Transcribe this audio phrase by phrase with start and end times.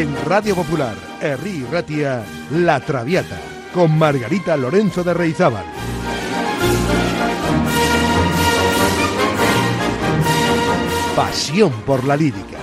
[0.00, 3.38] En Radio Popular, Herri Ratia, La Traviata,
[3.74, 5.66] con Margarita Lorenzo de Reizábal.
[11.14, 12.56] Pasión por la lírica.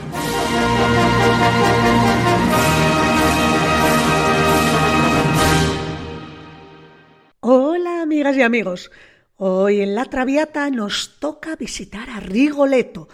[7.42, 8.90] Hola amigas y amigos.
[9.36, 13.08] Hoy en La Traviata nos toca visitar a Rigoletto.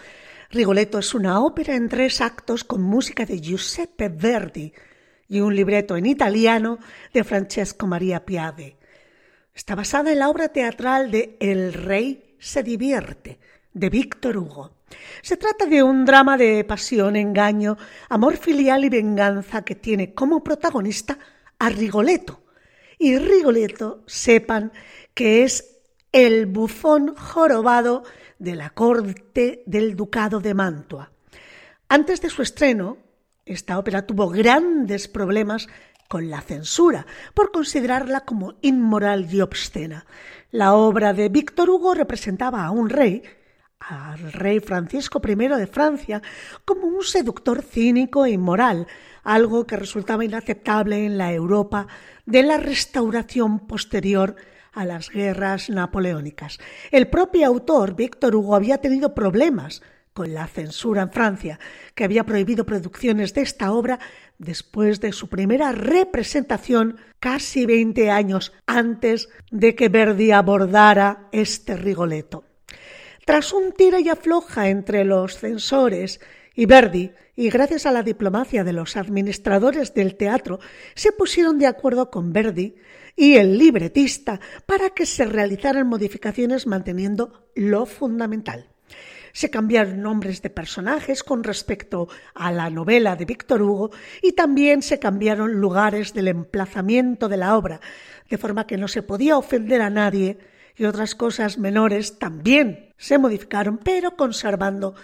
[0.54, 4.72] Rigoletto es una ópera en tres actos con música de Giuseppe Verdi
[5.28, 6.78] y un libreto en italiano
[7.12, 8.76] de Francesco Maria Piave.
[9.52, 13.40] Está basada en la obra teatral de El rey se divierte
[13.72, 14.70] de Víctor Hugo.
[15.22, 17.76] Se trata de un drama de pasión, engaño,
[18.08, 21.18] amor filial y venganza que tiene como protagonista
[21.58, 22.44] a Rigoletto.
[22.96, 24.70] Y Rigoletto, sepan
[25.14, 25.80] que es
[26.12, 28.04] el bufón jorobado
[28.44, 31.10] de la corte del ducado de Mantua.
[31.88, 32.98] Antes de su estreno,
[33.44, 35.66] esta ópera tuvo grandes problemas
[36.08, 40.06] con la censura por considerarla como inmoral y obscena.
[40.50, 43.22] La obra de Víctor Hugo representaba a un rey,
[43.80, 46.22] al rey Francisco I de Francia,
[46.64, 48.86] como un seductor cínico e inmoral,
[49.24, 51.88] algo que resultaba inaceptable en la Europa
[52.26, 54.36] de la restauración posterior
[54.74, 56.58] a las guerras napoleónicas.
[56.90, 59.82] El propio autor, Víctor Hugo, había tenido problemas
[60.14, 61.58] con la censura en Francia,
[61.94, 63.98] que había prohibido producciones de esta obra
[64.38, 72.44] después de su primera representación casi 20 años antes de que Verdi abordara este Rigoletto.
[73.26, 76.20] Tras un tira y afloja entre los censores
[76.54, 80.60] y Verdi, y gracias a la diplomacia de los administradores del teatro,
[80.94, 82.76] se pusieron de acuerdo con Verdi
[83.16, 88.68] y el libretista para que se realizaran modificaciones manteniendo lo fundamental.
[89.32, 93.90] Se cambiaron nombres de personajes con respecto a la novela de Víctor Hugo
[94.22, 97.80] y también se cambiaron lugares del emplazamiento de la obra,
[98.30, 100.38] de forma que no se podía ofender a nadie
[100.76, 104.94] y otras cosas menores también se modificaron, pero conservando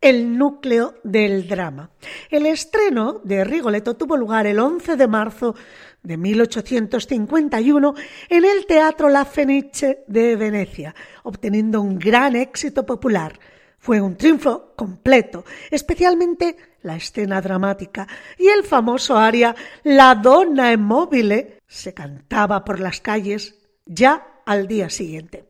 [0.00, 1.90] el núcleo del drama.
[2.30, 5.54] El estreno de Rigoletto tuvo lugar el 11 de marzo
[6.02, 7.94] de 1851
[8.28, 13.38] en el Teatro La Fenice de Venecia, obteniendo un gran éxito popular.
[13.78, 18.06] Fue un triunfo completo, especialmente la escena dramática
[18.38, 24.90] y el famoso aria La donna immobile se cantaba por las calles ya al día
[24.90, 25.49] siguiente.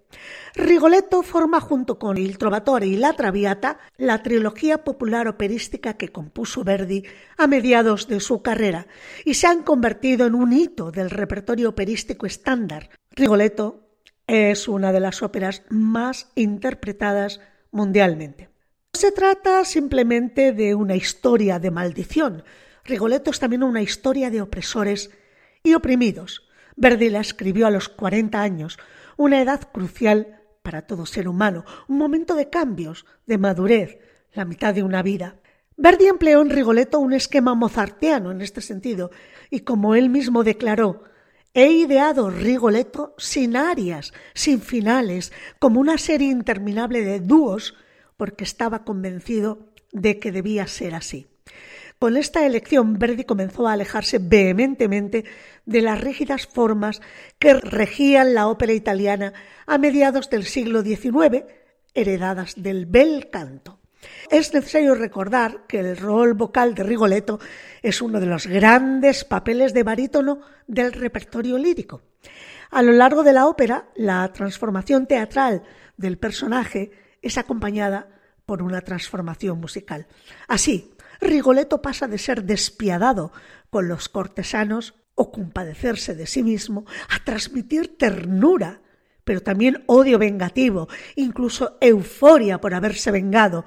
[0.54, 6.64] Rigoletto forma junto con Il Trovatore y La Traviata la trilogía popular operística que compuso
[6.64, 7.04] Verdi
[7.36, 8.86] a mediados de su carrera
[9.24, 12.90] y se han convertido en un hito del repertorio operístico estándar.
[13.12, 13.88] Rigoletto
[14.26, 17.40] es una de las óperas más interpretadas
[17.70, 18.50] mundialmente.
[18.92, 22.44] No se trata simplemente de una historia de maldición.
[22.84, 25.10] Rigoletto es también una historia de opresores
[25.62, 26.48] y oprimidos.
[26.76, 28.78] Verdi la escribió a los 40 años,
[29.20, 33.98] una edad crucial para todo ser humano, un momento de cambios, de madurez,
[34.32, 35.36] la mitad de una vida.
[35.76, 39.10] Verdi empleó en Rigoletto un esquema mozartiano en este sentido,
[39.50, 41.04] y como él mismo declaró,
[41.52, 47.76] he ideado Rigoletto sin arias, sin finales, como una serie interminable de dúos,
[48.16, 51.29] porque estaba convencido de que debía ser así.
[52.00, 55.26] Con esta elección, Verdi comenzó a alejarse vehementemente
[55.66, 57.02] de las rígidas formas
[57.38, 59.34] que regían la ópera italiana
[59.66, 61.44] a mediados del siglo XIX,
[61.92, 63.80] heredadas del bel canto.
[64.30, 67.38] Es necesario recordar que el rol vocal de Rigoletto
[67.82, 72.00] es uno de los grandes papeles de barítono del repertorio lírico.
[72.70, 75.64] A lo largo de la ópera, la transformación teatral
[75.98, 78.08] del personaje es acompañada
[78.46, 80.06] por una transformación musical.
[80.48, 83.32] Así, Rigoletto pasa de ser despiadado
[83.68, 88.80] con los cortesanos o compadecerse de sí mismo a transmitir ternura,
[89.24, 93.64] pero también odio vengativo, incluso euforia por haberse vengado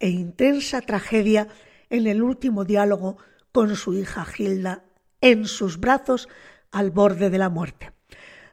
[0.00, 1.48] e intensa tragedia
[1.90, 3.18] en el último diálogo
[3.52, 4.84] con su hija Gilda
[5.20, 6.28] en sus brazos
[6.72, 7.92] al borde de la muerte.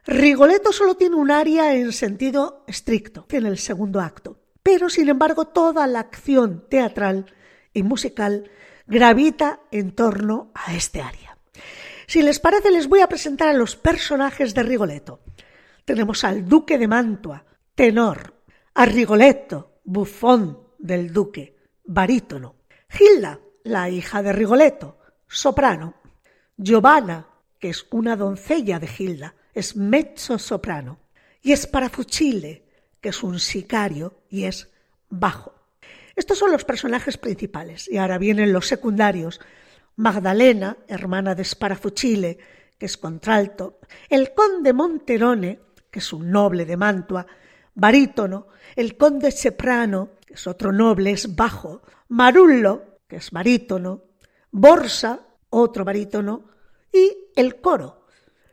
[0.06, 5.46] Rigoletto solo tiene un aria en sentido estricto en el segundo acto, pero sin embargo
[5.46, 7.26] toda la acción teatral
[7.74, 8.50] y musical
[8.86, 11.36] gravita en torno a este área.
[12.06, 15.20] Si les parece, les voy a presentar a los personajes de Rigoletto.
[15.84, 17.44] Tenemos al duque de Mantua,
[17.74, 18.42] tenor,
[18.74, 22.56] a Rigoletto, bufón del duque, barítono,
[22.88, 25.94] Gilda, la hija de Rigoletto, soprano,
[26.56, 27.26] Giovanna,
[27.58, 31.00] que es una doncella de Gilda, es mezzo soprano,
[31.42, 32.64] y Sparafucile,
[33.00, 34.70] que es un sicario y es
[35.08, 35.53] bajo.
[36.16, 37.88] Estos son los personajes principales.
[37.88, 39.40] Y ahora vienen los secundarios,
[39.96, 42.38] Magdalena, hermana de Sparafucile,
[42.78, 43.78] que es contralto,
[44.08, 47.26] el conde Monterone, que es un noble de Mantua,
[47.74, 54.02] barítono, el conde Seprano, que es otro noble, es bajo, Marullo, que es barítono,
[54.50, 55.20] Borsa,
[55.50, 56.48] otro barítono,
[56.92, 58.06] y el coro.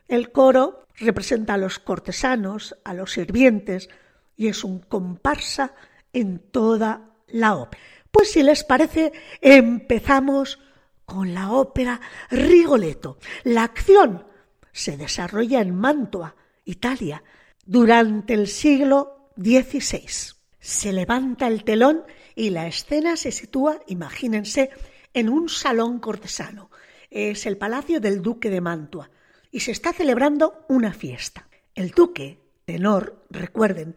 [0.06, 3.88] El coro representa a los cortesanos, a los sirvientes,
[4.36, 5.74] y es un comparsa
[6.12, 7.82] en toda la ópera.
[8.10, 10.60] Pues si les parece, empezamos
[11.04, 12.00] con la ópera
[12.30, 13.18] Rigoletto.
[13.44, 14.26] La acción
[14.72, 17.22] se desarrolla en Mantua, Italia,
[17.64, 20.34] durante el siglo XVI.
[20.60, 24.70] Se levanta el telón y la escena se sitúa, imagínense,
[25.12, 26.70] en un salón cortesano.
[27.10, 29.10] Es el palacio del duque de Mantua
[29.50, 31.48] y se está celebrando una fiesta.
[31.74, 33.96] El duque, tenor, recuerden,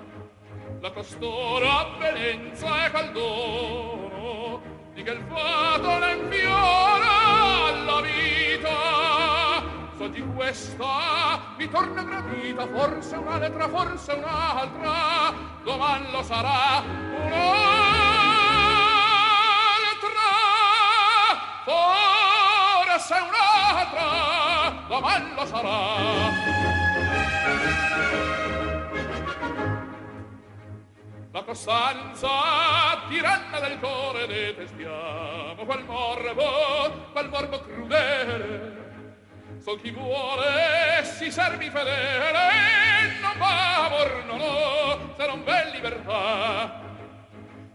[0.81, 4.61] la pastora bellezza e Caldono
[4.95, 8.69] di che il fato ne infiora la vita.
[9.95, 15.33] So di questa mi torna gradita forse una lettera forse un'altra.
[15.63, 17.59] Doman lo sarà un'altra.
[21.63, 24.85] Forse un'altra.
[24.87, 26.61] Doman lo sarà.
[31.31, 32.27] La costanza
[33.07, 38.79] tiranna del cuore detestiamo quel morbo quel morbo crudele.
[39.59, 46.81] Sol chi vuole si servi fedele non va amor no no se non v'è libertà.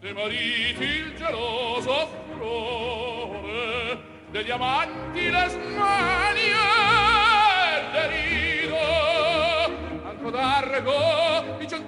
[0.01, 3.99] Dei mariti il geloso furore
[4.31, 6.57] degli amanti le smanie
[7.93, 8.77] derido
[10.05, 11.36] anco d'argo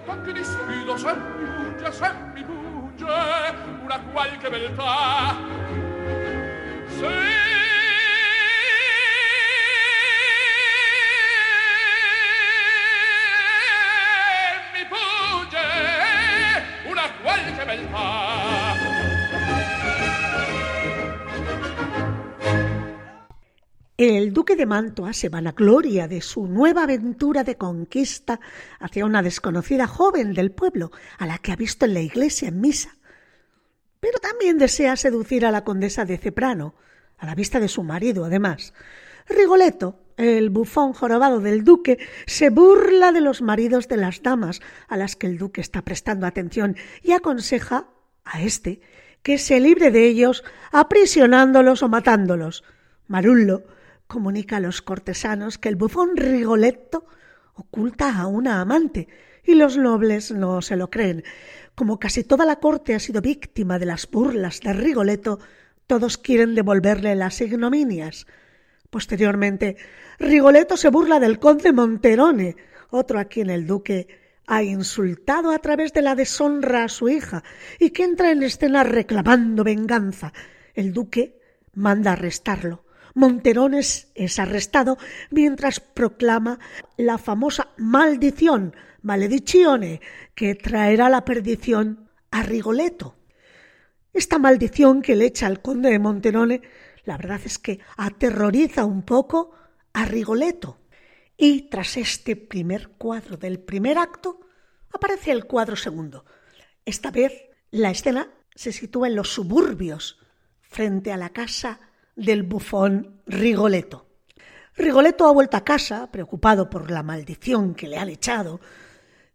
[0.09, 3.05] di cent'anche di sfido sempre punge, se mi punge
[3.83, 5.37] una qualche beltà.
[6.87, 7.09] Se
[14.73, 15.59] mi punge
[16.85, 18.48] una qualche beltà.
[23.99, 28.39] El duque de Mantua se vanagloria de su nueva aventura de conquista
[28.79, 32.61] hacia una desconocida joven del pueblo, a la que ha visto en la iglesia en
[32.61, 32.97] misa.
[33.99, 36.77] Pero también desea seducir a la condesa de Ceprano,
[37.19, 38.73] a la vista de su marido, además.
[39.29, 44.97] Rigoletto, el bufón jorobado del duque, se burla de los maridos de las damas a
[44.97, 47.89] las que el duque está prestando atención y aconseja
[48.25, 48.81] a éste
[49.25, 52.63] que se libre de ellos aprisionándolos o matándolos.
[53.09, 53.65] Marullo
[54.09, 57.07] comunica a los cortesanos que el bufón Rigoletto
[57.55, 59.07] oculta a una amante,
[59.45, 61.25] y los nobles no se lo creen.
[61.75, 65.39] Como casi toda la corte ha sido víctima de las burlas de Rigoletto,
[65.87, 68.27] todos quieren devolverle las ignominias.
[68.91, 69.77] Posteriormente,
[70.19, 72.57] Rigoletto se burla del conde Monterone,
[72.91, 74.09] otro a quien el duque
[74.47, 77.43] ha insultado a través de la deshonra a su hija
[77.79, 80.33] y que entra en escena reclamando venganza.
[80.75, 81.39] El duque
[81.75, 82.85] manda arrestarlo.
[83.19, 84.97] Monterones es arrestado
[85.33, 86.61] mientras proclama
[86.97, 90.01] la famosa maldición, maledicione,
[90.37, 93.17] que traerá la perdición a Rigoletto.
[94.13, 96.63] Esta maldición que le echa al conde de Monterone,
[97.03, 99.51] la verdad es que aterroriza un poco
[99.93, 100.79] a Rigoletto.
[101.37, 104.39] Y tras este primer cuadro del primer acto,
[104.93, 106.25] aparece el cuadro segundo.
[106.85, 107.33] Esta vez
[107.73, 110.21] la escena se sitúa en los suburbios,
[110.61, 111.81] frente a la casa
[112.19, 114.07] del bufón Rigoletto.
[114.77, 118.61] Rigoletto ha vuelto a casa, preocupado por la maldición que le han echado,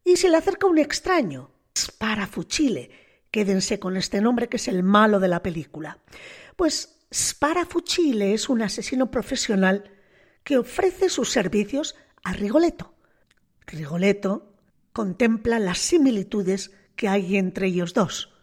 [0.04, 2.92] y se le acerca un extraño, Sparafucile.
[3.32, 5.98] Quédense con este nombre que es el malo de la película.
[6.56, 9.90] Pues Sparafucile es un asesino profesional
[10.44, 12.94] que ofrece sus servicios a Rigoletto.
[13.66, 14.54] Rigoletto
[14.92, 18.34] contempla las similitudes que hay entre ellos dos.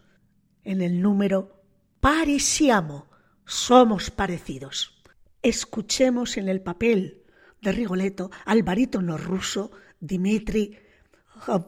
[0.63, 1.61] En el número
[1.99, 3.10] Parisiamo
[3.45, 5.01] somos parecidos.
[5.41, 7.23] Escuchemos en el papel
[7.61, 10.77] de Rigoletto al barítono ruso Dmitri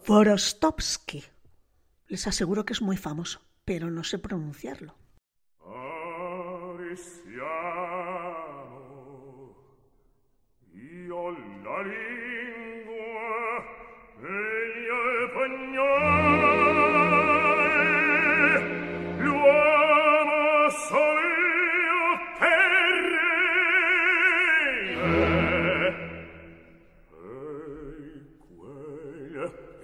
[0.07, 1.23] Vorostovsky.
[2.07, 4.95] Les aseguro que es muy famoso, pero no sé pronunciarlo.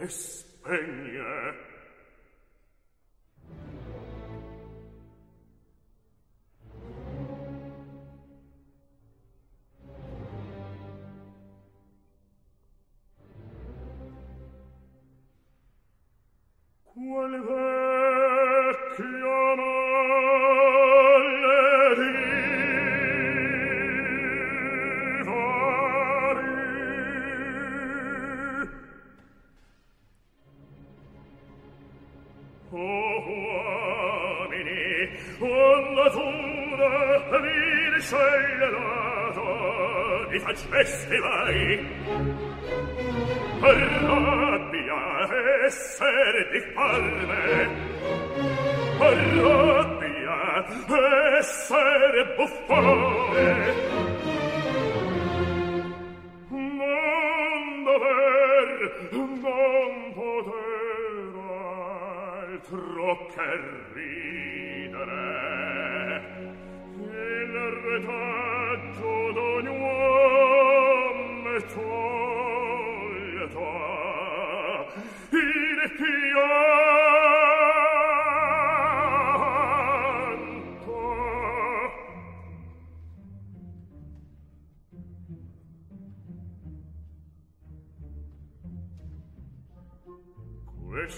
[0.10, 1.09] spegni
[51.84, 53.74] vere buffone.
[56.50, 58.70] Non dover
[59.12, 61.34] non poter
[62.50, 63.52] altro che
[63.94, 65.28] ridere.
[66.98, 67.54] Il
[67.86, 72.90] retaggio d'ogni uomo è toglieta
[75.32, 75.78] in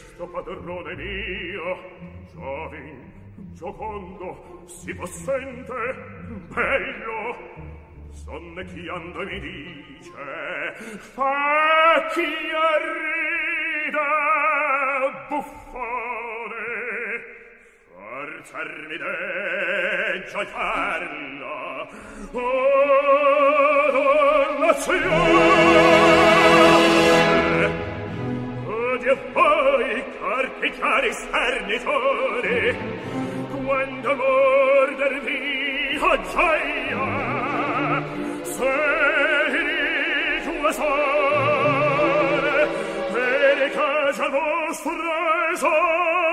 [0.01, 1.77] questo padrone mio
[2.33, 3.11] giovin
[3.53, 5.95] giocondo si possente
[6.47, 7.37] bello
[8.09, 10.73] sonne chi anda mi dice
[11.13, 12.25] fa chi
[12.81, 14.07] arrida
[15.29, 16.65] buffone
[17.93, 21.87] forzarmi de gioiarla
[22.31, 24.73] oh donna
[29.11, 29.70] e poi
[30.81, 32.75] chiare scarnitore
[33.63, 38.03] quando morder vi ho gioia
[38.43, 42.67] sei tua sole
[43.13, 46.30] per casa vostra esor.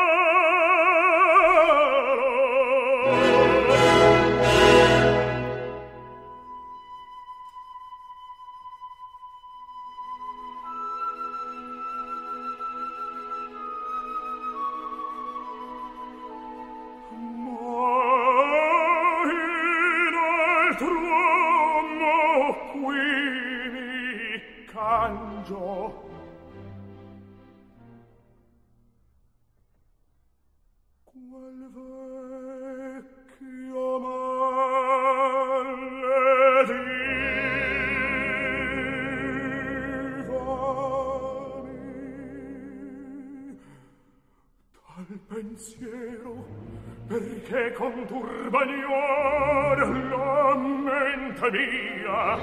[47.49, 49.79] che conturba gli or
[50.11, 52.37] la mente mia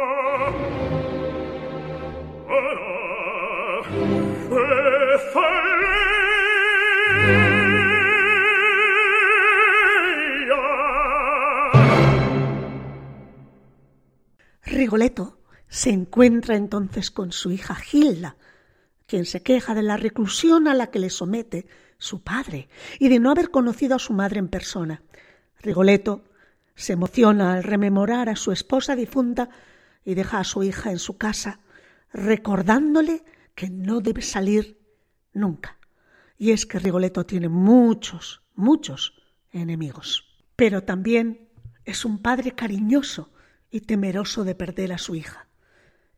[4.50, 5.72] e fallir
[14.60, 15.41] Rigoletto
[15.72, 18.36] se encuentra entonces con su hija Gilda,
[19.06, 23.18] quien se queja de la reclusión a la que le somete su padre y de
[23.18, 25.02] no haber conocido a su madre en persona.
[25.62, 26.24] Rigoletto
[26.74, 29.48] se emociona al rememorar a su esposa difunta
[30.04, 31.60] y deja a su hija en su casa,
[32.12, 33.24] recordándole
[33.54, 34.78] que no debe salir
[35.32, 35.78] nunca.
[36.36, 39.14] Y es que Rigoletto tiene muchos, muchos
[39.50, 40.36] enemigos.
[40.54, 41.48] Pero también
[41.86, 43.32] es un padre cariñoso
[43.70, 45.48] y temeroso de perder a su hija.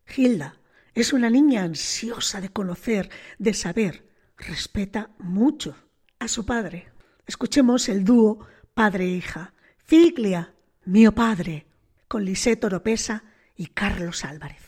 [0.06, 0.60] Gilda
[0.94, 5.76] es una niña ansiosa de conocer, de saber, respeta mucho
[6.18, 6.92] a su padre.
[7.26, 11.66] Escuchemos el dúo padre-hija, Figlia, mio padre,
[12.08, 13.24] con Lisette Oropesa
[13.56, 14.63] y Carlos Álvarez.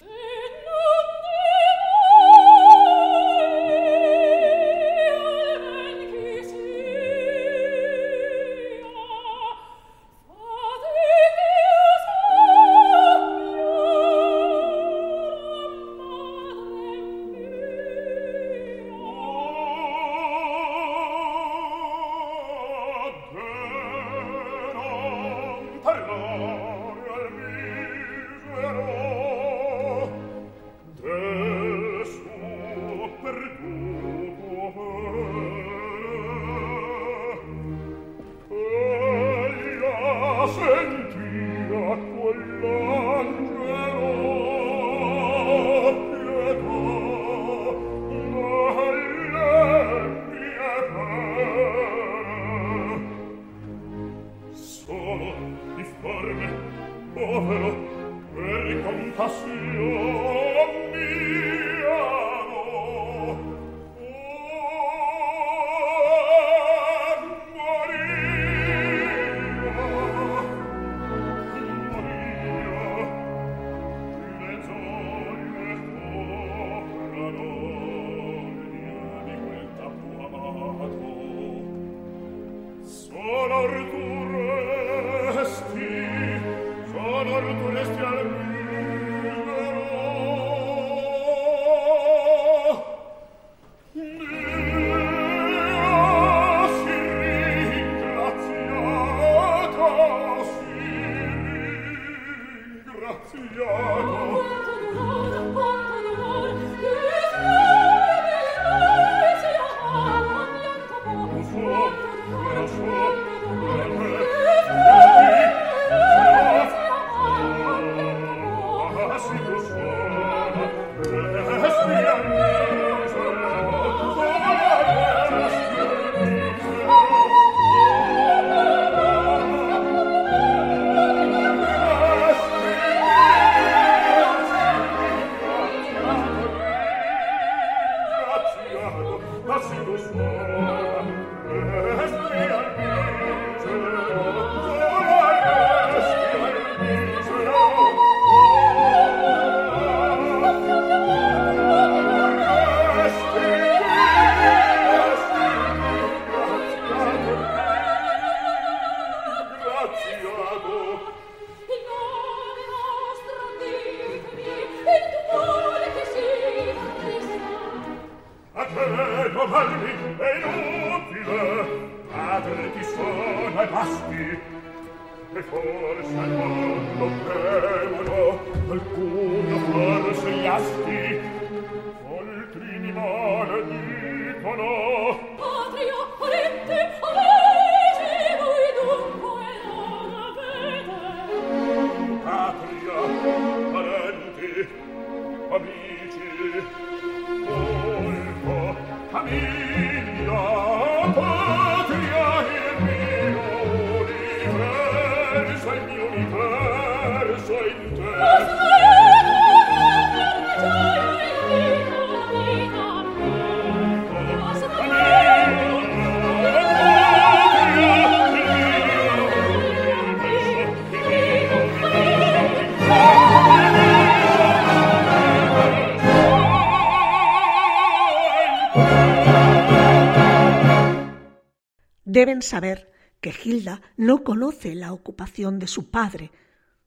[232.43, 236.31] Saber que Gilda no conoce la ocupación de su padre,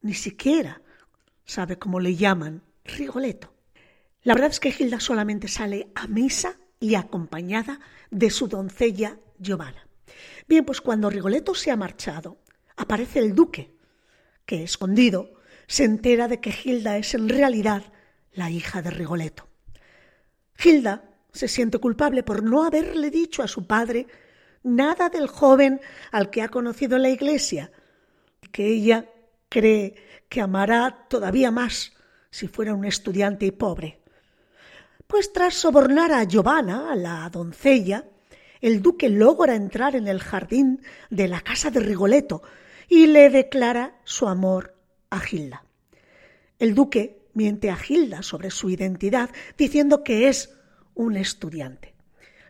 [0.01, 0.81] ni siquiera
[1.45, 3.53] sabe cómo le llaman Rigoletto.
[4.23, 7.79] La verdad es que Gilda solamente sale a misa y acompañada
[8.12, 9.88] de su doncella Giovanna.
[10.47, 12.39] Bien, pues cuando Rigoletto se ha marchado,
[12.75, 13.75] aparece el duque,
[14.45, 15.33] que escondido
[15.67, 17.83] se entera de que Gilda es en realidad
[18.33, 19.47] la hija de Rigoletto.
[20.55, 24.07] Gilda se siente culpable por no haberle dicho a su padre
[24.63, 27.72] nada del joven al que ha conocido la iglesia,
[28.52, 29.10] que ella
[29.50, 29.95] cree
[30.28, 31.93] que amará todavía más
[32.30, 34.00] si fuera un estudiante y pobre.
[35.08, 38.06] Pues tras sobornar a Giovanna, la doncella,
[38.62, 42.43] el duque logra entrar en el jardín de la casa de Rigoletto
[42.88, 44.76] y le declara su amor
[45.10, 45.63] a Gilda.
[46.60, 50.56] El duque miente a Gilda sobre su identidad diciendo que es
[50.93, 51.95] un estudiante.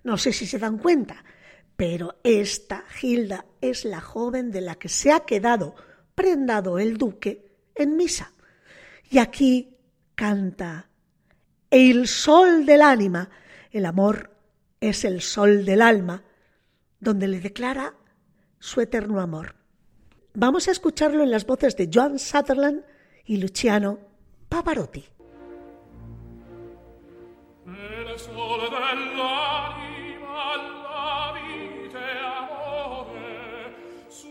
[0.03, 1.23] No sé si se dan cuenta,
[1.79, 5.75] pero esta Gilda es la joven de la que se ha quedado
[6.13, 8.33] prendado el duque en misa.
[9.09, 9.77] Y aquí
[10.13, 10.89] canta
[11.71, 13.29] El sol del ánima,
[13.71, 14.35] el amor
[14.81, 16.25] es el sol del alma,
[16.99, 17.93] donde le declara
[18.59, 19.55] su eterno amor.
[20.33, 22.83] Vamos a escucharlo en las voces de Joan Sutherland
[23.23, 23.99] y Luciano
[24.49, 25.05] Pavarotti.
[27.65, 28.69] El sol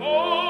[0.00, 0.43] Oh!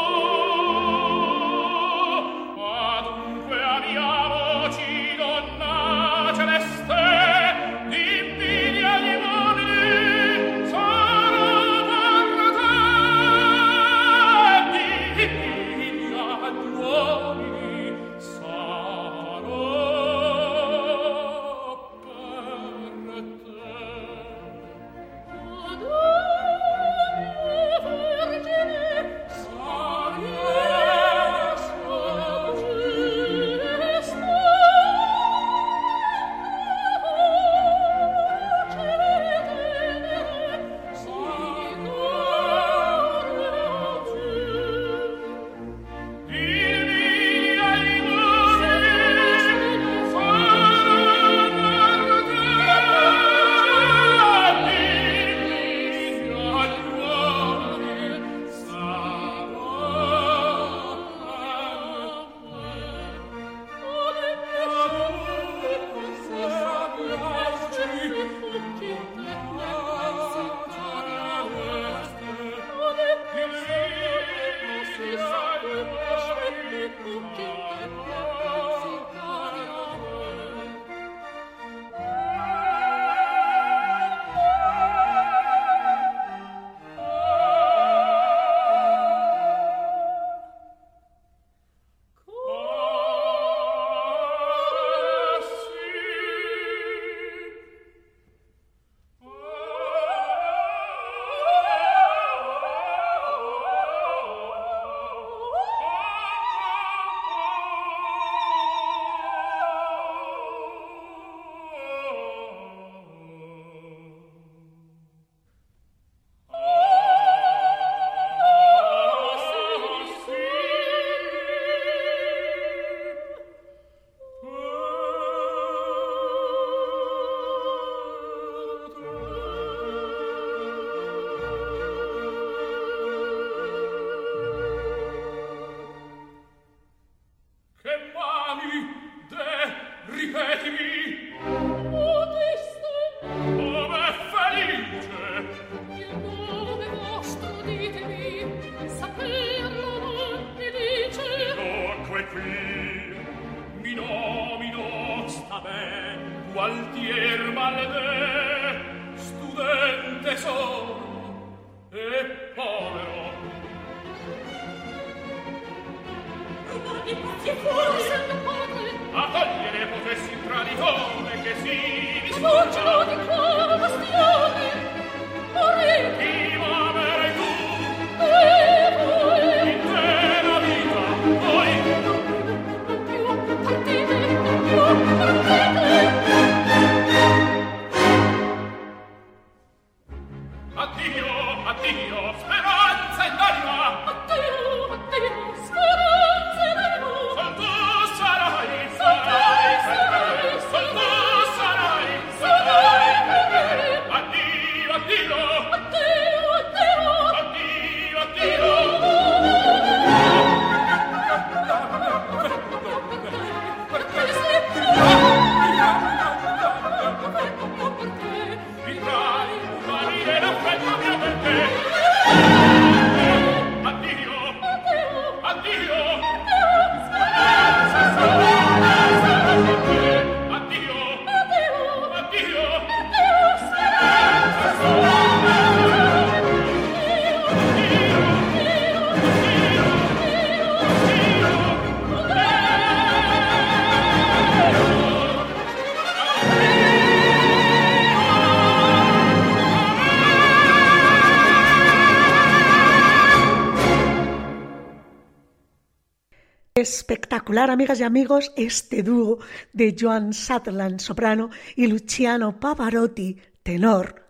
[257.45, 259.39] Espectacular, amigas y amigos, este dúo
[259.75, 264.25] de Joan Sutherland, soprano, y Luciano Pavarotti, tenor,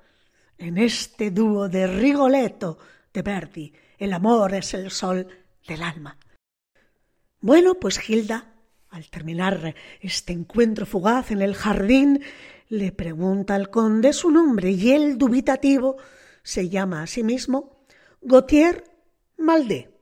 [0.59, 2.77] en este dúo de Rigoletto
[3.13, 5.29] de Verdi, El amor es el sol
[5.69, 6.19] del alma.
[7.41, 8.53] Bueno, pues Gilda,
[8.91, 12.21] al terminar este encuentro fugaz en el jardín,
[12.69, 15.99] le pregunta al conde su nombre y el dubitativo
[16.43, 17.87] se llama a sí mismo
[18.23, 18.83] Gautier
[19.37, 19.94] Maldé.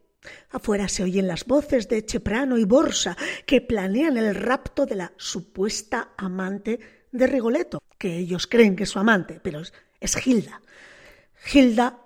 [0.51, 5.13] Afuera se oyen las voces de Cheprano y Borsa que planean el rapto de la
[5.17, 6.79] supuesta amante
[7.11, 9.63] de Rigoletto, que ellos creen que es su amante, pero
[10.01, 10.63] es Gilda.
[11.45, 12.03] Gilda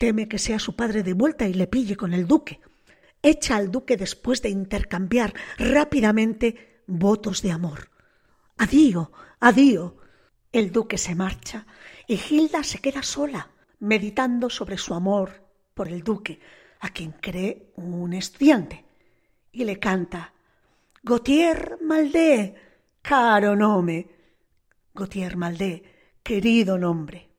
[0.00, 2.58] Teme que sea su padre de vuelta y le pille con el duque.
[3.22, 7.90] Echa al duque después de intercambiar rápidamente votos de amor.
[8.56, 9.08] Adiós,
[9.40, 9.92] adiós.
[10.52, 11.66] El duque se marcha
[12.06, 16.40] y Gilda se queda sola, meditando sobre su amor por el duque,
[16.80, 18.84] a quien cree un estudiante,
[19.52, 20.32] y le canta
[21.02, 22.54] Gautier Maldé,
[23.00, 24.06] caro nome.
[24.94, 25.82] Gautier Maldé,
[26.22, 27.30] querido nombre.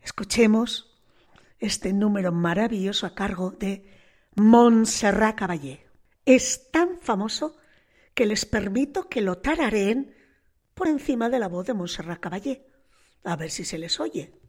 [0.00, 0.98] Escuchemos
[1.58, 3.84] este número maravilloso a cargo de
[4.36, 5.86] Montserrat Caballé.
[6.24, 7.58] Es tan famoso
[8.14, 10.14] que les permito que lo tarareen
[10.74, 12.66] por encima de la voz de Montserrat Caballé.
[13.24, 14.39] A ver si se les oye.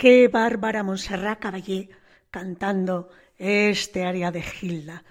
[0.00, 1.90] Qué bárbara Montserrat Caballé
[2.30, 5.04] cantando este área de Gilda.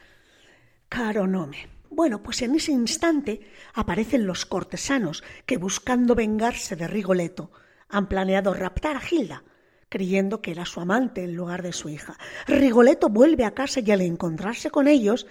[0.90, 1.70] Caro nome.
[1.92, 3.40] Bueno, pues en ese instante
[3.76, 7.52] aparecen los cortesanos que buscando vengarse de Rigoletto
[7.88, 9.44] han planeado raptar a Gilda,
[9.90, 12.18] creyendo que era su amante en lugar de su hija.
[12.48, 15.28] Rigoletto vuelve a casa y al encontrarse con ellos,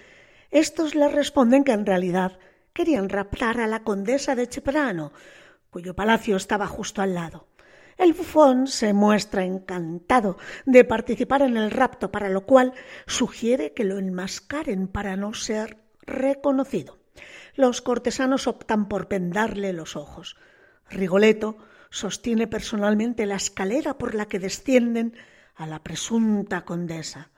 [0.53, 2.39] estos le responden que en realidad
[2.73, 5.13] querían raptar a la condesa de Ceprano,
[5.69, 7.49] cuyo palacio estaba justo al lado.
[7.99, 12.73] El bufón se muestra encantado de participar en el rapto, para lo cual
[13.09, 16.97] sugiere que lo enmascaren para no ser reconocido.
[17.57, 20.37] Los cortesanos optan por vendarle los ojos.
[20.89, 21.59] Rigoletto
[21.91, 25.17] sostiene personalmente la escalera por la que descienden
[25.57, 27.33] a la presunta condesa.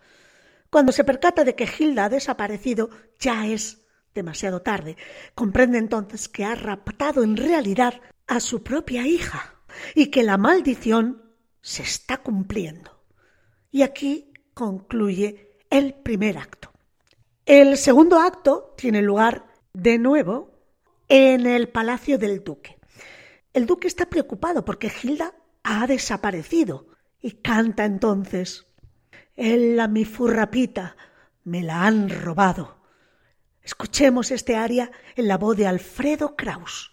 [0.69, 4.99] Cuando se percata de que Gilda ha desaparecido, ya es demasiado tarde.
[5.35, 9.60] Comprende entonces que ha raptado en realidad a su propia hija
[9.95, 11.23] y que la maldición
[11.63, 13.03] se está cumpliendo.
[13.71, 16.73] Y aquí concluye el primer acto.
[17.47, 20.51] El segundo acto tiene lugar de nuevo
[21.09, 22.79] en el palacio del duque.
[23.53, 26.87] El duque está preocupado porque Gilda ha desaparecido
[27.21, 28.67] y canta entonces
[29.37, 30.97] Ella mi furrapita,
[31.45, 32.79] me la han robado.
[33.63, 36.93] Escuchemos este aria en la voz de Alfredo Kraus.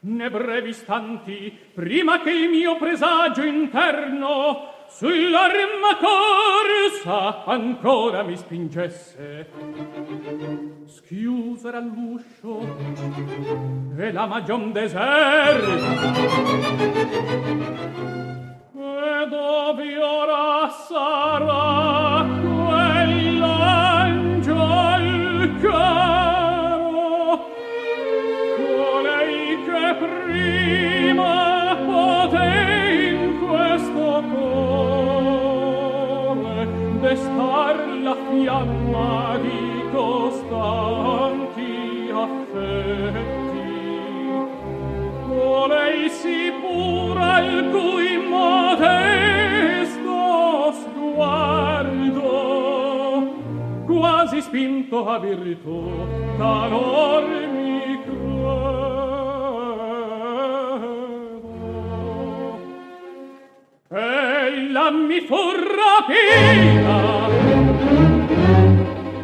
[0.00, 5.98] ne brevi istanti prima che il mio presagio interno sull'arma
[7.46, 9.48] ancora mi spingesse.
[10.84, 12.60] Schiusera l'uscio
[13.96, 16.12] e la magion deserta
[18.76, 22.43] e dove ora sarà
[38.14, 41.72] la fiamma di costanti
[42.12, 43.72] affetti
[45.26, 50.12] colei si pura il cui modesto
[50.80, 52.32] sguardo
[53.86, 55.90] quasi spinto a virtù
[56.38, 58.24] talor mi credo.
[63.90, 65.36] Ella mi fu
[65.76, 67.13] rapita.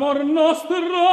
[0.00, 1.09] amor nostro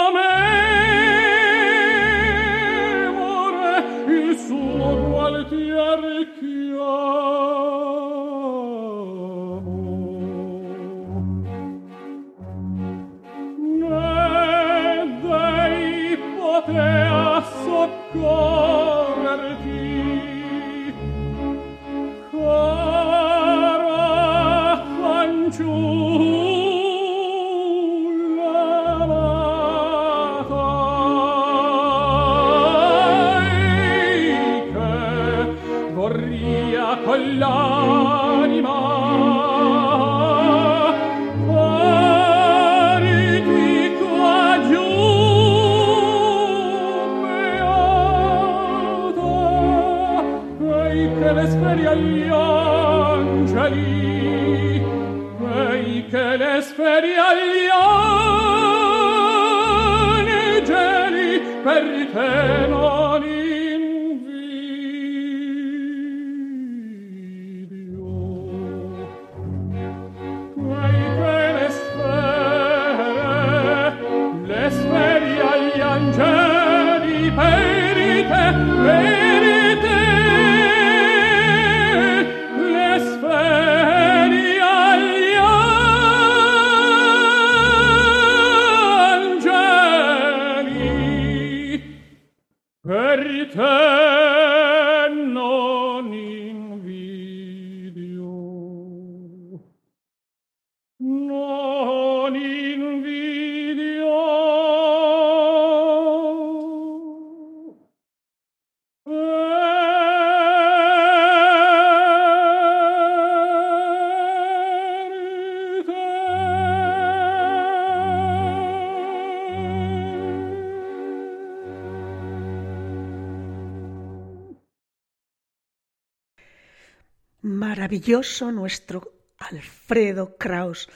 [127.87, 130.89] maravilloso nuestro Alfredo Kraus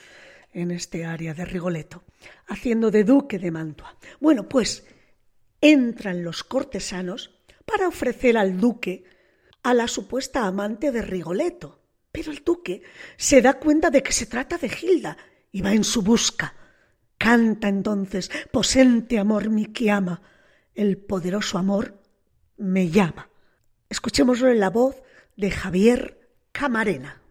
[0.52, 2.02] en este área de Rigoletto,
[2.48, 3.96] haciendo de duque de Mantua.
[4.20, 4.84] Bueno, pues
[5.62, 7.30] entran los cortesanos
[7.64, 9.04] para ofrecer al duque
[9.62, 11.80] a la supuesta amante de Rigoletto,
[12.12, 12.82] pero el duque
[13.16, 15.16] se da cuenta de que se trata de Gilda
[15.50, 16.54] y va en su busca.
[17.16, 20.20] Canta entonces, posente amor mi que ama,
[20.74, 22.02] el poderoso amor
[22.58, 23.30] me llama.
[23.88, 25.02] Escuchémoslo en la voz
[25.38, 26.21] de Javier
[26.52, 27.21] Camarena.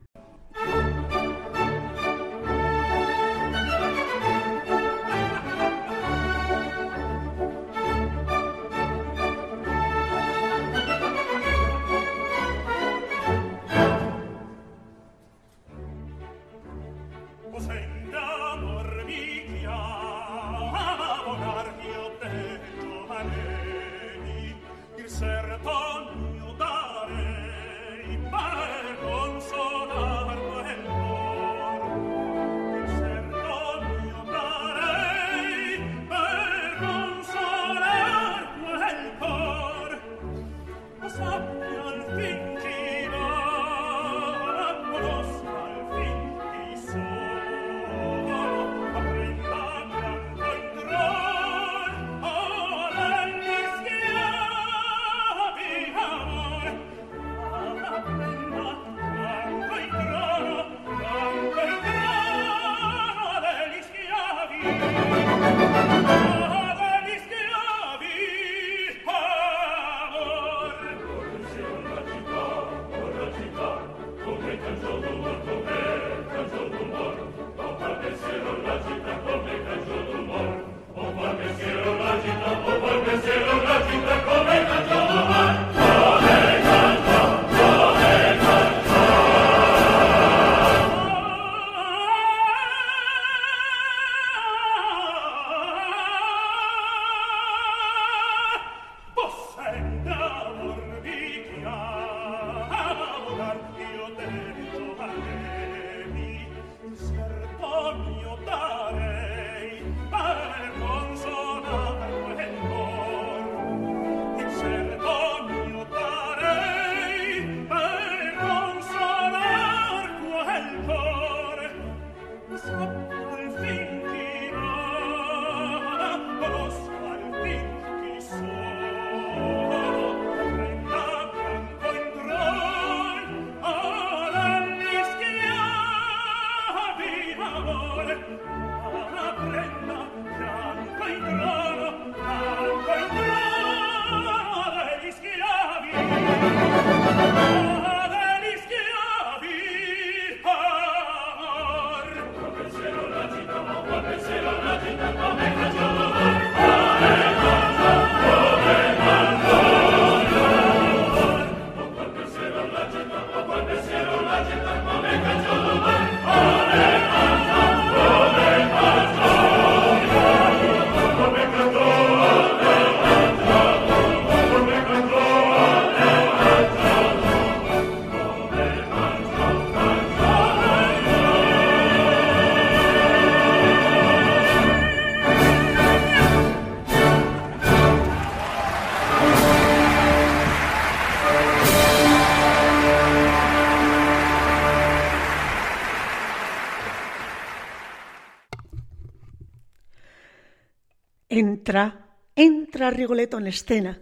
[201.72, 204.02] Entra, entra Rigoletto en escena,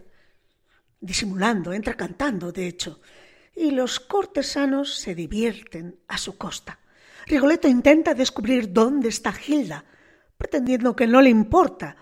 [1.00, 3.00] disimulando, entra cantando, de hecho,
[3.54, 6.80] y los cortesanos se divierten a su costa.
[7.28, 9.84] Rigoletto intenta descubrir dónde está Gilda,
[10.36, 11.94] pretendiendo que no le importa.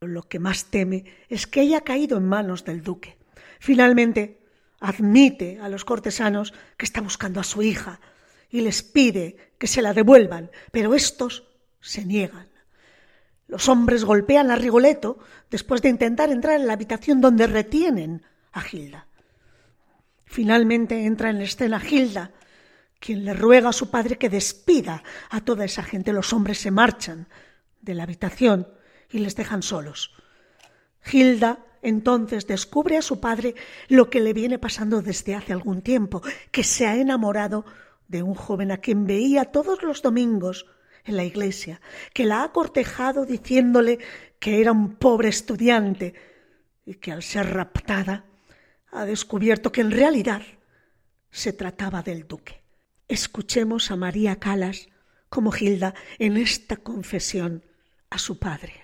[0.00, 3.18] Lo que más teme es que haya caído en manos del duque.
[3.60, 4.40] Finalmente,
[4.80, 8.00] admite a los cortesanos que está buscando a su hija
[8.48, 11.44] y les pide que se la devuelvan, pero estos
[11.82, 12.51] se niegan.
[13.52, 15.18] Los hombres golpean a Rigoletto
[15.50, 19.08] después de intentar entrar en la habitación donde retienen a Gilda.
[20.24, 22.30] Finalmente entra en escena Gilda,
[22.98, 26.14] quien le ruega a su padre que despida a toda esa gente.
[26.14, 27.28] Los hombres se marchan
[27.82, 28.68] de la habitación
[29.10, 30.14] y les dejan solos.
[31.02, 33.54] Gilda entonces descubre a su padre
[33.88, 37.66] lo que le viene pasando desde hace algún tiempo, que se ha enamorado
[38.08, 40.64] de un joven a quien veía todos los domingos
[41.04, 41.80] en la iglesia,
[42.12, 43.98] que la ha cortejado diciéndole
[44.38, 46.14] que era un pobre estudiante
[46.84, 48.24] y que al ser raptada
[48.90, 50.42] ha descubierto que en realidad
[51.30, 52.62] se trataba del duque.
[53.08, 54.88] Escuchemos a María Calas
[55.28, 57.64] como Gilda en esta confesión
[58.10, 58.81] a su padre.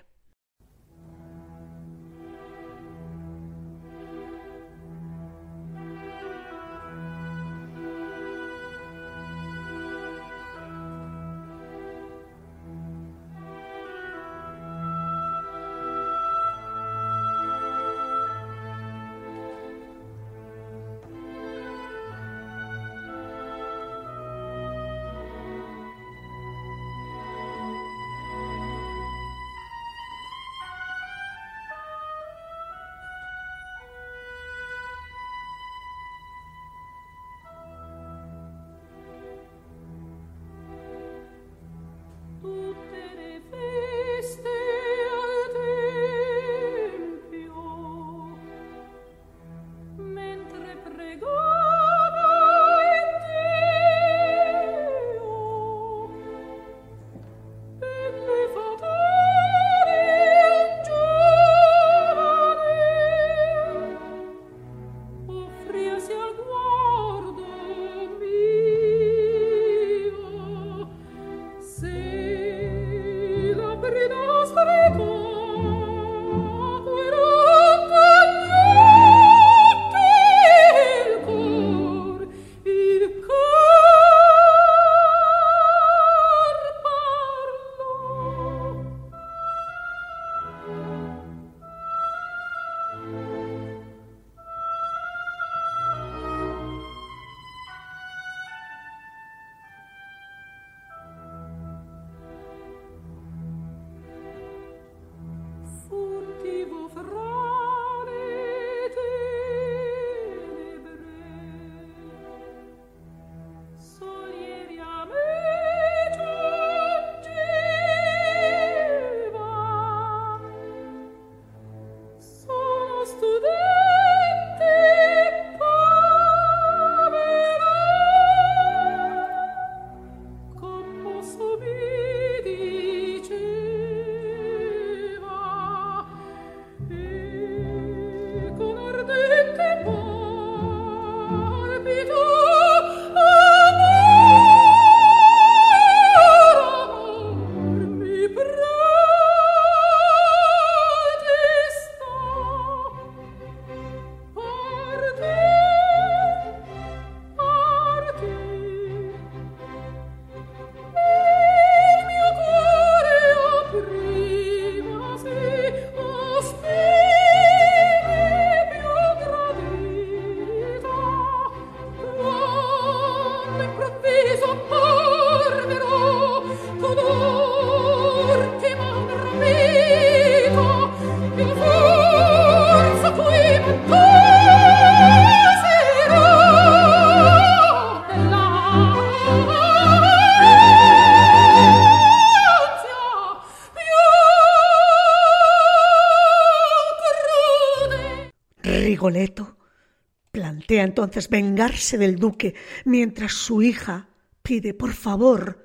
[200.69, 202.55] Plantea entonces vengarse del duque
[202.85, 204.09] mientras su hija
[204.43, 205.65] pide por favor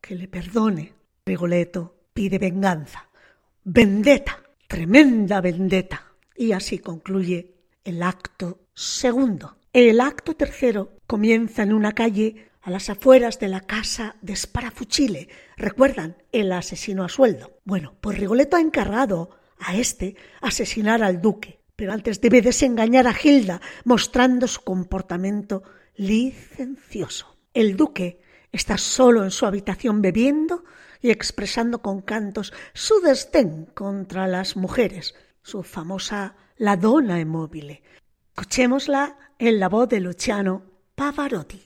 [0.00, 0.92] que le perdone.
[1.24, 3.08] Rigoletto pide venganza,
[3.62, 6.14] vendetta, tremenda vendetta.
[6.36, 9.56] Y así concluye el acto segundo.
[9.72, 15.28] El acto tercero comienza en una calle a las afueras de la casa de Sparafucile.
[15.56, 16.16] ¿Recuerdan?
[16.32, 17.60] El asesino a sueldo.
[17.64, 19.30] Bueno, pues Rigoletto ha encargado
[19.60, 25.62] a este asesinar al duque, pero antes debe desengañar a Hilda mostrando su comportamiento
[25.96, 27.38] licencioso.
[27.54, 28.20] El duque
[28.52, 30.64] está solo en su habitación bebiendo
[31.00, 37.82] y expresando con cantos su desdén contra las mujeres, su famosa La donna immobile.
[38.36, 40.62] Escuchémosla en la voz de Luciano
[40.94, 41.62] Pavarotti.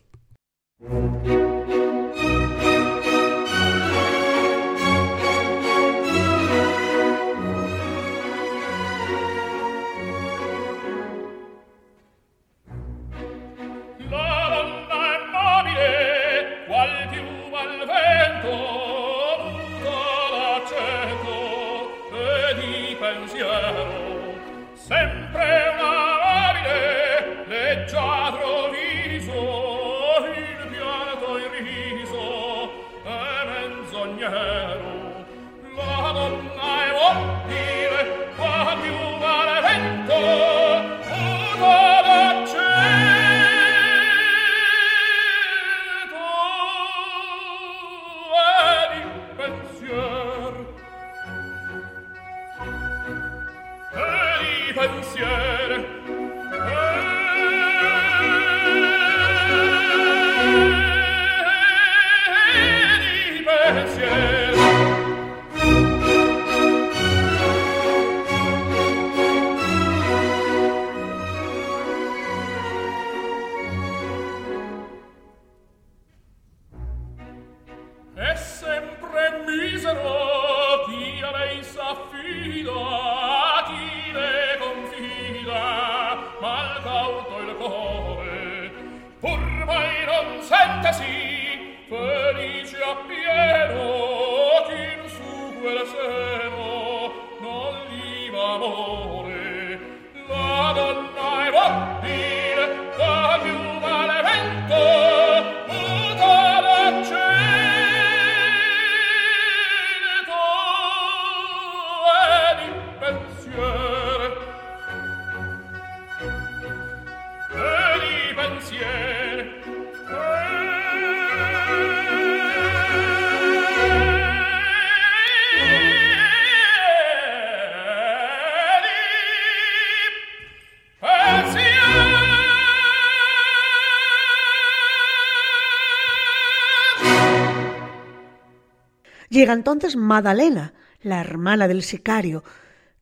[139.45, 140.73] Llega entonces Madalena,
[141.03, 142.45] la hermana del sicario,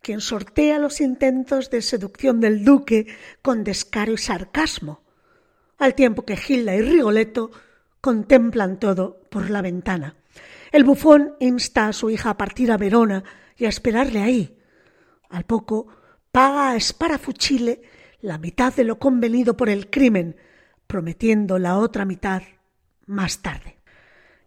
[0.01, 3.07] quien sortea los intentos de seducción del duque
[3.43, 5.05] con descaro y sarcasmo,
[5.79, 7.53] al tiempo que Gilda y Rigoletto
[8.01, 10.17] contemplan todo por la ventana.
[10.73, 13.23] El bufón insta a su hija a partir a Verona
[13.57, 14.59] y a esperarle ahí.
[15.31, 15.87] Al poco
[16.33, 17.83] paga a Sparafucile
[18.21, 20.35] la mitad de lo convenido por el crimen,
[20.89, 22.43] prometiendo la otra mitad
[23.07, 23.77] más tarde.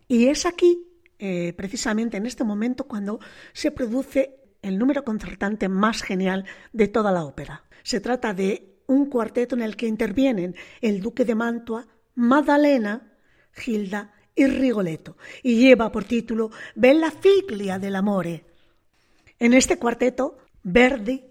[0.09, 0.84] Y es aquí
[1.19, 3.19] eh, precisamente en este momento cuando
[3.53, 7.63] se produce el número concertante más genial de toda la ópera.
[7.83, 13.13] Se trata de un cuarteto en el que intervienen el duque de Mantua, Maddalena,
[13.51, 18.45] Gilda y Rigoletto, y lleva por título Bella figlia del amore.
[19.39, 21.25] En este cuarteto, Verdi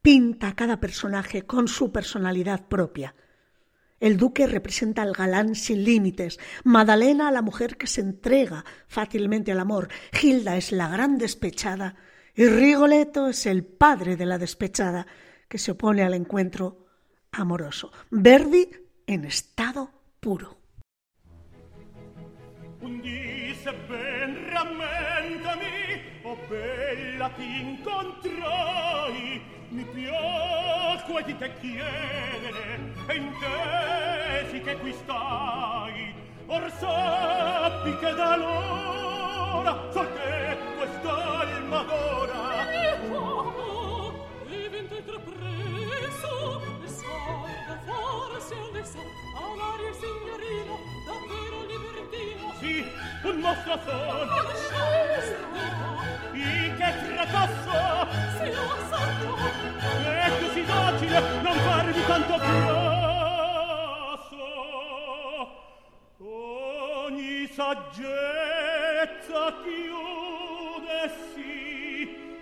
[0.00, 3.14] pinta a cada personaje con su personalidad propia
[4.00, 9.52] el duque representa al galán sin límites, Madalena a la mujer que se entrega fácilmente
[9.52, 11.96] al amor, Gilda es la gran despechada
[12.34, 15.06] y Rigoletto es el padre de la despechada
[15.48, 16.86] que se opone al encuentro
[17.32, 17.92] amoroso.
[18.10, 18.68] Verdi
[19.06, 19.90] en estado
[20.20, 20.58] puro.
[29.76, 36.14] mi piacque di te chiedere e intesi che qui stai.
[36.46, 42.66] Or sappi che da l'ora sol te quest'alma d'ora
[43.10, 43.75] mio
[53.36, 54.54] un mostratore
[56.32, 57.72] in che fracasso.
[58.38, 59.36] Se lo santo
[60.04, 62.84] è così docile non farmi tanto grosso.
[66.18, 71.14] Ogni saggezza chiudessi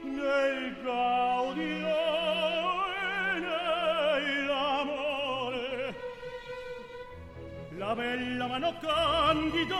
[0.02, 2.13] nel gaudio
[7.94, 9.76] la bella mano candida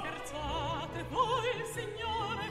[0.00, 2.44] scherzate voi signore.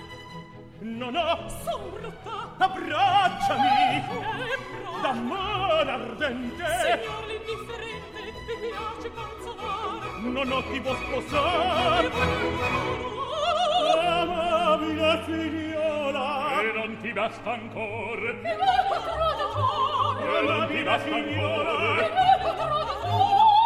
[0.79, 2.55] Non ho son brutta.
[2.57, 6.65] abbracciami eh, d'amore ardente.
[6.81, 10.31] Signor l'indifferente ti piace canzonare.
[10.31, 12.11] Non ho ti può sposare
[14.19, 16.61] amabile figliola.
[16.61, 18.29] E non ti basta ancora.
[18.29, 22.32] E voglio trovo amabile figliola.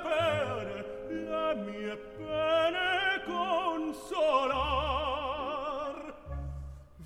[0.00, 4.76] pene le mie pene consolar.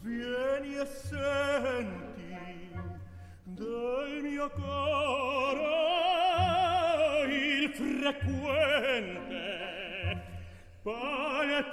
[0.00, 2.36] Vieni e senti
[3.44, 5.82] del mio coro
[7.24, 9.40] il frequente
[10.82, 11.72] palpitar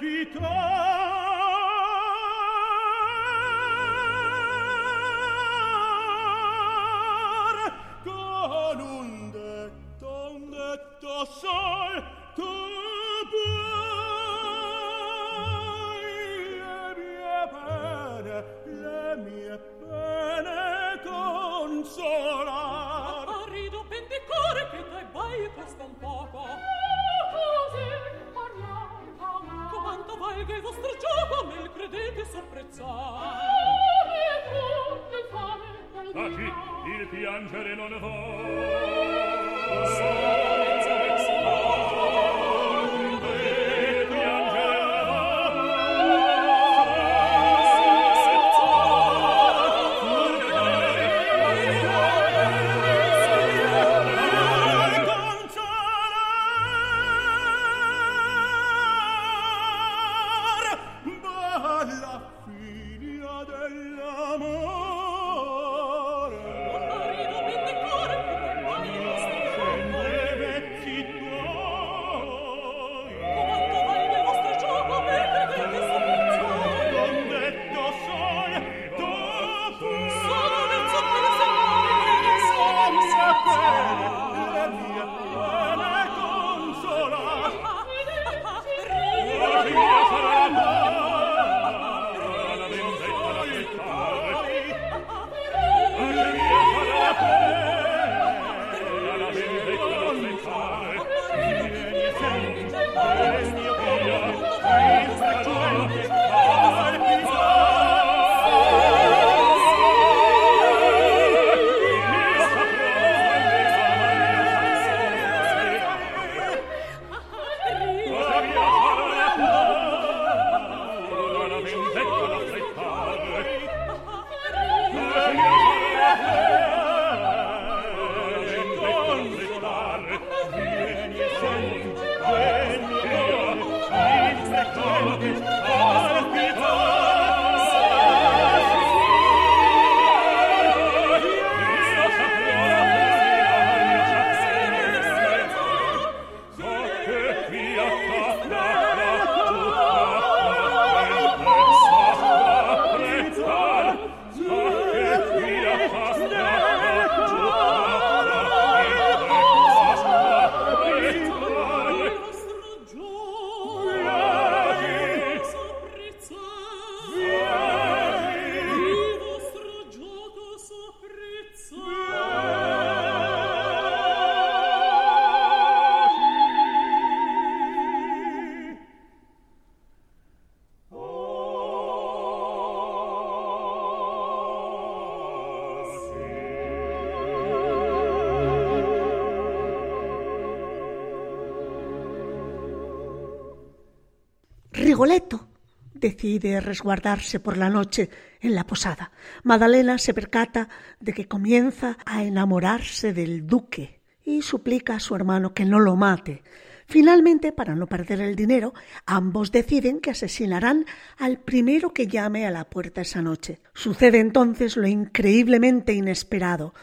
[196.20, 198.10] decide resguardarse por la noche
[198.42, 199.10] en la posada.
[199.42, 200.68] Madalena se percata
[201.00, 205.96] de que comienza a enamorarse del duque y suplica a su hermano que no lo
[205.96, 206.42] mate.
[206.86, 208.74] Finalmente, para no perder el dinero,
[209.06, 210.84] ambos deciden que asesinarán
[211.16, 213.60] al primero que llame a la puerta esa noche.
[213.72, 216.74] Sucede entonces lo increíblemente inesperado.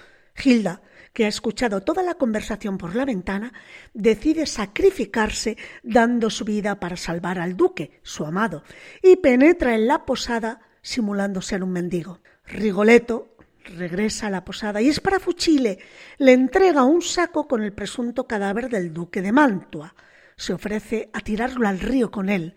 [0.44, 0.82] Hilda,
[1.14, 3.54] que ha escuchado toda la conversación por la ventana,
[3.94, 8.64] decide sacrificarse dando su vida para salvar al duque, su amado,
[9.02, 12.22] y penetra en la posada simulando ser un mendigo.
[12.46, 13.36] Rigoletto
[13.66, 15.80] regresa a la posada y Sparafucile
[16.18, 19.96] le entrega un saco con el presunto cadáver del duque de Mantua.
[20.38, 22.56] se ofrece a tirarlo al río con él,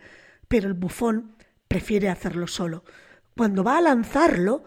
[0.49, 1.35] pero el bufón
[1.67, 2.85] prefiere hacerlo solo.
[3.35, 4.65] Cuando va a lanzarlo,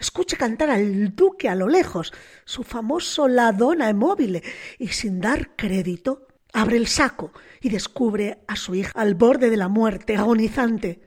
[0.00, 2.12] escucha cantar al duque a lo lejos,
[2.44, 4.42] su famoso La Donna móvil,
[4.78, 9.56] y sin dar crédito, abre el saco y descubre a su hija al borde de
[9.56, 11.02] la muerte, agonizante.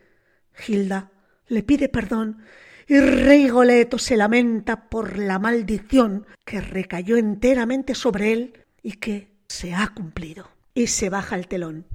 [0.53, 1.11] Gilda
[1.47, 2.43] le pide perdón
[2.87, 9.73] y Rigoletto se lamenta por la maldición que recayó enteramente sobre él y que se
[9.73, 10.49] ha cumplido.
[10.75, 11.87] Y se baja el telón.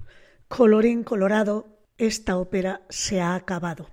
[0.48, 3.90] Colorín colorado, esta ópera se ha acabado.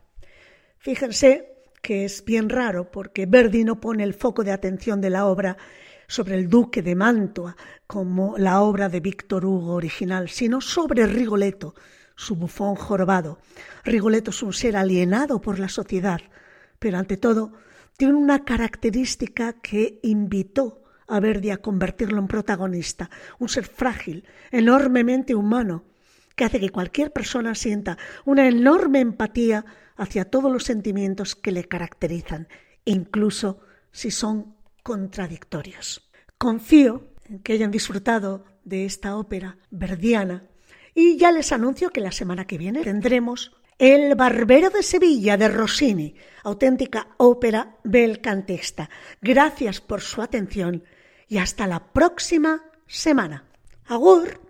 [0.77, 1.54] Fíjense
[1.85, 5.55] que es bien raro porque Verdi no pone el foco de atención de la obra
[6.07, 7.55] sobre el duque de Mantua
[7.85, 11.75] como la obra de Víctor Hugo original, sino sobre Rigoletto,
[12.15, 13.37] su bufón jorobado.
[13.83, 16.21] Rigoletto es un ser alienado por la sociedad,
[16.79, 17.53] pero ante todo
[17.97, 25.35] tiene una característica que invitó a Verdi a convertirlo en protagonista, un ser frágil, enormemente
[25.35, 25.83] humano,
[26.35, 29.65] que hace que cualquier persona sienta una enorme empatía
[29.95, 32.47] hacia todos los sentimientos que le caracterizan,
[32.83, 33.59] incluso
[33.91, 36.09] si son contradictorios.
[36.37, 40.43] Confío en que hayan disfrutado de esta ópera verdiana
[40.93, 45.49] y ya les anuncio que la semana que viene tendremos El Barbero de Sevilla de
[45.49, 48.89] Rossini, auténtica ópera belcantista.
[49.21, 50.83] Gracias por su atención
[51.27, 53.45] y hasta la próxima semana.
[53.87, 54.44] Agur.